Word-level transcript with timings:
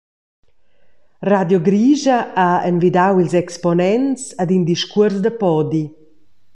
Radio 1.31 1.59
Grischa 1.67 2.17
ha 2.41 2.51
envidau 2.71 3.13
ils 3.23 3.33
exponents 3.43 4.21
ad 4.41 4.49
in 4.57 4.63
discuors 4.71 5.15
da 5.23 5.31
podi. 5.41 5.83